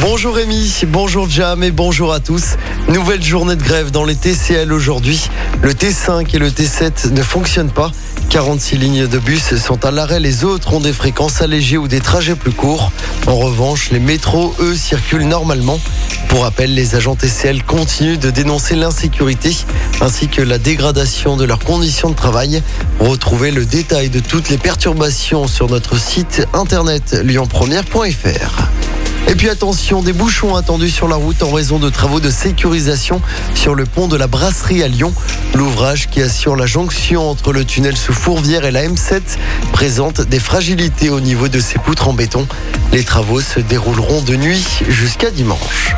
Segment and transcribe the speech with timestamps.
[0.00, 2.56] Bonjour Rémi, bonjour Jam et bonjour à tous.
[2.88, 5.28] Nouvelle journée de grève dans les TCL aujourd'hui.
[5.60, 7.90] Le T5 et le T7 ne fonctionnent pas.
[8.30, 12.00] 46 lignes de bus sont à l'arrêt, les autres ont des fréquences allégées ou des
[12.00, 12.92] trajets plus courts.
[13.26, 15.80] En revanche, les métros, eux, circulent normalement.
[16.28, 19.56] Pour rappel, les agents TCL continuent de dénoncer l'insécurité
[20.00, 22.62] ainsi que la dégradation de leurs conditions de travail.
[23.00, 28.68] Retrouvez le détail de toutes les perturbations sur notre site internet lyonpremière.fr.
[29.30, 33.20] Et puis attention, des bouchons attendus sur la route en raison de travaux de sécurisation
[33.54, 35.12] sur le pont de la Brasserie à Lyon.
[35.54, 39.20] L'ouvrage qui assure la jonction entre le tunnel sous Fourvière et la M7
[39.72, 42.46] présente des fragilités au niveau de ses poutres en béton.
[42.90, 45.94] Les travaux se dérouleront de nuit jusqu'à dimanche.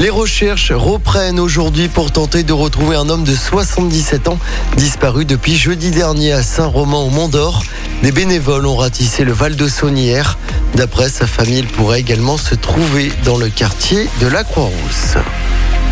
[0.00, 4.38] Les recherches reprennent aujourd'hui pour tenter de retrouver un homme de 77 ans
[4.76, 7.64] disparu depuis jeudi dernier à Saint-Romain au Mont d'Or.
[8.04, 10.38] Des bénévoles ont ratissé le Val de Saône hier.
[10.74, 15.16] D'après sa famille, il pourrait également se trouver dans le quartier de la Croix-Rousse.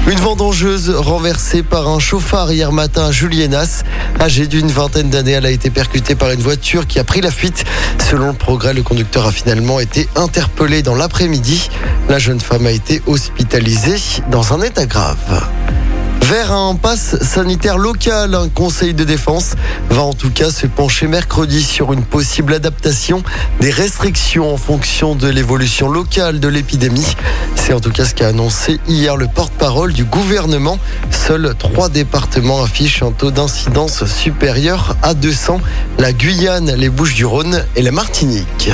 [0.08, 3.82] Une vendangeuse renversée par un chauffard hier matin à Julienas.
[4.20, 7.32] Âgée d'une vingtaine d'années, elle a été percutée par une voiture qui a pris la
[7.32, 7.64] fuite.
[8.08, 11.70] Selon le progrès, le conducteur a finalement été interpellé dans l'après-midi.
[12.08, 13.98] La jeune femme a été hospitalisée
[14.30, 15.44] dans un état grave.
[16.68, 19.54] Un pass sanitaire local, un conseil de défense
[19.88, 23.22] va en tout cas se pencher mercredi sur une possible adaptation
[23.60, 27.06] des restrictions en fonction de l'évolution locale de l'épidémie.
[27.54, 30.80] C'est en tout cas ce qu'a annoncé hier le porte-parole du gouvernement.
[31.12, 35.60] Seuls trois départements affichent un taux d'incidence supérieur à 200,
[36.00, 38.72] la Guyane, les Bouches-du-Rhône et la Martinique.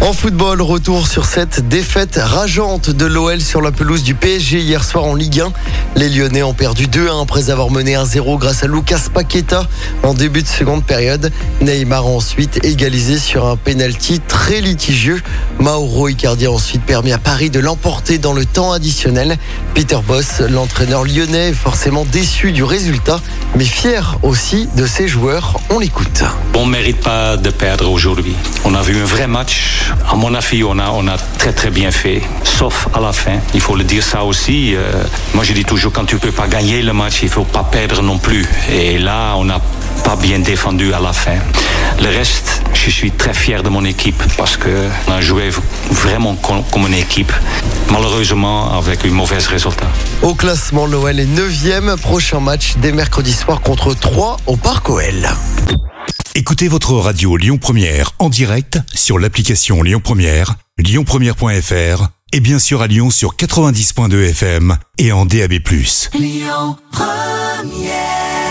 [0.00, 4.82] En football, retour sur cette défaite rageante de l'OL sur la pelouse du PSG hier
[4.84, 5.52] soir en Ligue 1.
[5.94, 9.66] Les Lyonnais ont perdu 2-1 après avoir mené 1-0 grâce à Lucas Paqueta
[10.02, 11.30] en début de seconde période.
[11.60, 15.22] Neymar a ensuite égalisé sur un penalty très litigieux.
[15.58, 19.36] Mauro Icardi a ensuite permis à Paris de l'emporter dans le temps additionnel.
[19.74, 23.20] Peter Boss, l'entraîneur lyonnais, est forcément déçu du résultat,
[23.56, 25.60] mais fier aussi de ses joueurs.
[25.70, 26.24] On l'écoute.
[26.54, 28.34] On ne mérite pas de perdre aujourd'hui.
[28.64, 31.70] On a vu un vrai match à mon avis, on a, on a très très
[31.70, 33.38] bien fait, sauf à la fin.
[33.54, 34.74] Il faut le dire ça aussi.
[34.74, 34.92] Euh,
[35.34, 38.02] moi, je dis toujours, quand tu peux pas gagner le match, il faut pas perdre
[38.02, 38.46] non plus.
[38.70, 39.60] Et là, on n'a
[40.04, 41.38] pas bien défendu à la fin.
[42.00, 45.50] Le reste, je suis très fier de mon équipe parce qu'on a joué
[45.90, 47.32] vraiment comme une équipe.
[47.90, 49.90] Malheureusement, avec un mauvais résultat.
[50.22, 51.96] Au classement, l'OL est 9e.
[51.98, 55.28] Prochain match dès mercredi soir contre 3 au Parc OL.
[56.34, 62.80] Écoutez votre radio Lyon Première en direct sur l'application Lyon Première, lyonpremière.fr et bien sûr
[62.80, 65.52] à Lyon sur 90.2 FM et en DAB+.
[66.14, 68.41] Lyon Première